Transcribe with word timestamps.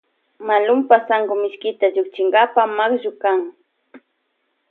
Malunpa 0.47 0.95
sankumishkita 1.07 1.85
llukchinkapa 1.93 2.61
makllukan. 2.77 3.39